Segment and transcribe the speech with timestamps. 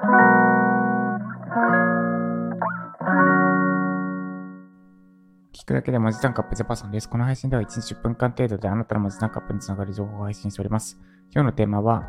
[0.00, 0.06] 聞
[5.66, 7.08] くだけで文字単価アップジャパソンです。
[7.08, 10.98] この配信では1日10分間程度であなたの文字単価アップにつながる情報を配信しております。
[11.34, 12.08] 今日のテーマは、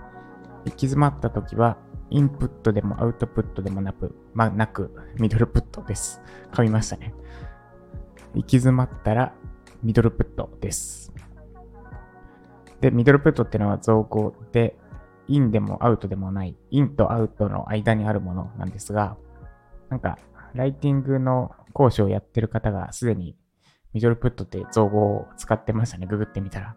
[0.63, 1.77] 行き詰まった時は、
[2.09, 6.21] インプットでもアウトプットでもなく、まあ、なく、ミドルプットです。
[6.53, 7.13] 噛みましたね。
[8.35, 9.33] 行き詰まったら、
[9.83, 11.11] ミドルプットです。
[12.79, 14.77] で、ミドルプットっていうのは造語で、
[15.27, 19.17] インでもアウトでもない、インとアウトの間にあるものなんですが、
[19.89, 20.17] なんか、
[20.53, 23.37] ライティングの講師をやってる方がすでに
[23.93, 26.07] ミドルプットって造語を使ってましたね。
[26.07, 26.75] ググってみたら。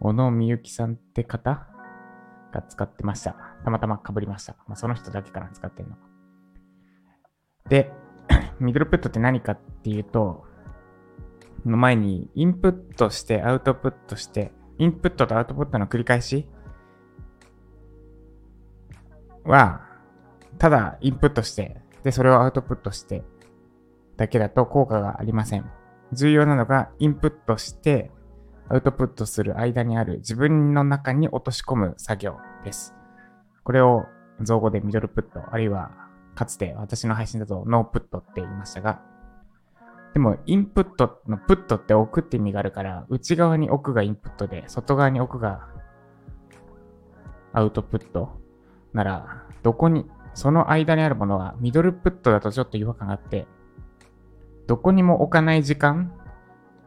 [0.00, 1.66] 小野みゆきさんって方
[2.52, 3.36] が使ってました。
[3.64, 4.56] たまたま被りました。
[4.66, 5.96] まあ、その人だけかな、使ってんの。
[7.68, 7.92] で、
[8.58, 10.44] ミドルプットって何かっていうと、
[11.64, 16.48] の前にインプットしてアウトプットして、インプットとアウトプットの繰り返し？
[19.44, 19.82] は、
[20.58, 23.24] ただインプットして、で、それをアウトプットして
[24.16, 25.70] だけだと効果がありません。
[26.12, 28.10] 重要なのが、インプットして、
[28.68, 32.94] アウトプットする間にある自分の中に落とし込む作業です。
[33.62, 34.04] これを
[34.40, 35.92] 造語でミドルプット、あるいは
[36.34, 39.00] かつて私の配信だとノープットって言いましたが、
[40.16, 45.68] でもインプットのプットって置くって意味があるから、内側に置くがインプットで、外側に置くが
[47.52, 48.30] アウトプット
[48.94, 53.46] なら、どこに、その間にあるものはミドルプットだとちょっと違和感があって、
[54.66, 56.10] どこにも置かない時間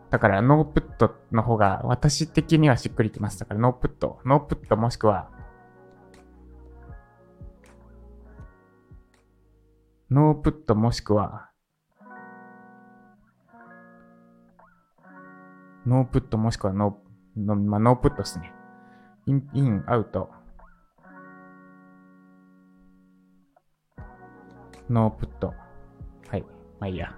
[0.09, 3.39] だからノープットの方が私的にはしっくりきます。
[3.39, 5.29] だからノープット、ノープットもしくは
[10.09, 11.49] ノープットもしくは
[15.89, 18.53] ノープットもしくはノー、のまあ、ノープットですね。
[19.25, 20.29] イン、イン、アウト。
[24.87, 25.55] ノープット。
[26.27, 26.41] はい。
[26.79, 27.15] まあいいや。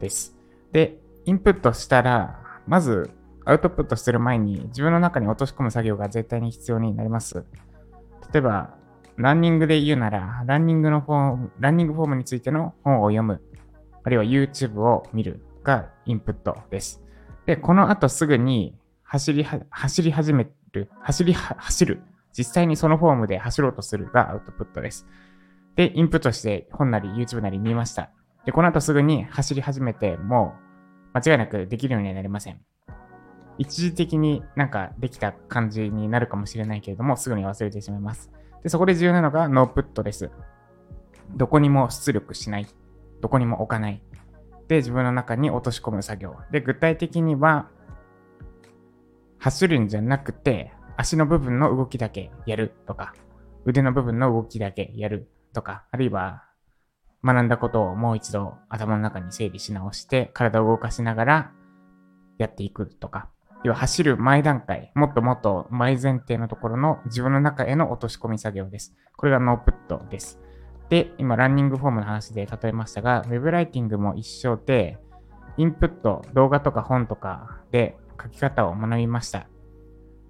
[0.00, 0.36] です。
[0.70, 3.10] で、インプットしたら、まず
[3.46, 7.46] アウトプットする前に自分の中に落とし込む作業が絶対に必要になります。
[8.34, 8.76] 例えば、
[9.16, 13.40] ランニングで言うなら、ランニングのフォーム、ランニングフォームについての本を読む、
[14.04, 17.02] あるいは YouTube を見るがインプットです。
[17.50, 22.00] で、この後すぐに走りは走り始める、走り走る、
[22.32, 25.04] 実際にそのフォームで走ろうとするがアウトプットです。
[25.74, 28.10] で、インプットして本なり YouTube なり見ました。
[28.46, 30.54] で、この後すぐに走り始めて、も
[31.12, 32.60] う間違いなくできるようにはなりません。
[33.58, 38.30] 一時的になんかできた感じになるかもしれないけれども、すぐに忘れてしまいます。
[38.62, 40.30] で、そこで重要なのがノープットです。
[41.34, 42.68] どこにも出力しない。
[43.20, 44.00] どこにも置かない。
[44.70, 46.36] で、自分の中に落とし込む作業。
[46.52, 47.68] で、具体的には、
[49.40, 53.12] 走るんじゃなくて、足の部分の動きだけやるとか、
[53.64, 56.44] 腕の部分の動きだけやるとか、あるいは
[57.24, 61.52] 学んだことをもう一度頭の中に整理し直して体を動かしながら
[62.38, 63.28] やっていくとか、
[63.64, 68.94] 要は走る前段階、もっともっと前前提のところの自分の中への落とし込み作業です。
[69.16, 70.38] これがノープットです。
[70.90, 74.98] で、今ランニングフォームの話で例えましたが、ウェブライティングも一緒で、
[75.56, 79.46] インプット、動画とか本とかで書き方を学びました。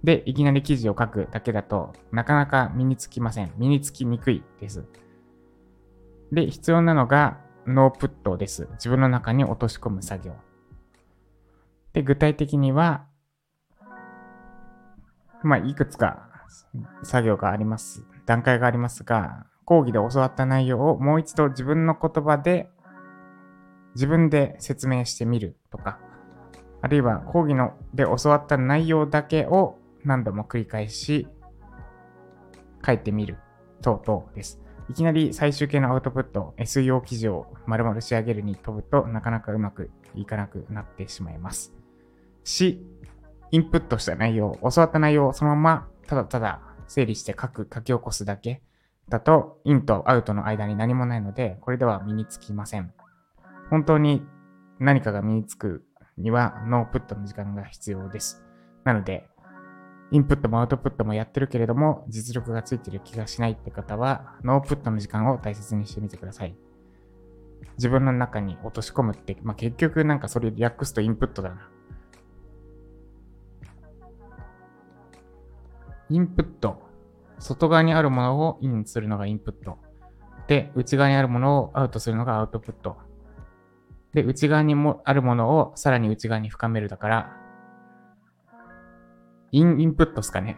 [0.03, 3.51] で、いきなり記事を書くだけだとなかなか身につきません。
[3.57, 4.85] 身につきにくいです。
[6.31, 8.67] で、必要なのがノープットです。
[8.73, 10.35] 自分の中に落とし込む作業。
[11.93, 13.07] で、具体的には、
[15.43, 16.29] まあ、いくつか
[17.01, 18.05] 作業があります。
[18.27, 22.67] 段階がありますが、講義で教わった内容をもう一度自分の言葉で
[23.95, 25.97] 自分で説明してみるとか、
[26.81, 31.25] あるいは講義ので教わった内容だけを何度も繰り返し
[32.85, 33.37] 書いてみる
[33.81, 34.59] 等々です。
[34.89, 41.73] いきなり最終形のアウトプット、SEO 記事を丸々仕上げるに飛ぶとなかなかうまくいかなくなってしまいます。
[42.43, 42.85] し、
[43.51, 46.59] インプットした内容、教わった内容をそのままただただ
[46.89, 48.61] 整理して書く、書き起こすだけ
[49.11, 52.93] だと、インとアウトの間に何もないので、これでは身につきません。
[53.69, 54.25] 本当に
[54.79, 55.83] 何かが身につく
[56.17, 58.41] にはノープットの時間が必要です。
[58.85, 59.27] なので、
[60.11, 66.55] インプットもアウトプットもやってるけれども、実力がついてる気がしないって方は、ノープットの時間を大切にしてみてください。
[67.75, 71.69] 自分の中に落とし込むって、まあ、結局なんかそれ略すとインプットだな。
[76.09, 76.90] インプット。
[77.41, 79.79] 外側にあるものをインするのがインプット。
[80.47, 82.97] で、内側にあるものをアウトするのがアウトプット。
[84.13, 87.37] で、内側にもあるものをさらに内側に深めるだから、
[89.51, 90.57] イン、インプットですかね。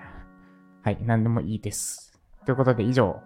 [0.84, 2.20] はい、何でもいいです。
[2.46, 3.22] ということで以上、行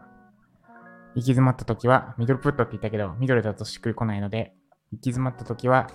[1.15, 4.53] き詰まった時は、ミドルプットって言ったけど、ミドルだとしっくりこないので、
[4.91, 5.87] 行き詰まった時は、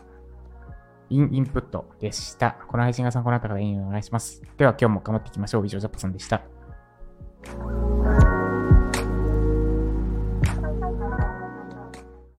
[1.10, 2.56] インインプットでした。
[2.68, 4.42] この配信が参考になった方、いいねお願いします。
[4.56, 5.66] では今日も頑張っていきましょう。
[5.66, 6.42] 以上、ジャパさんでした。
[7.46, 7.81] you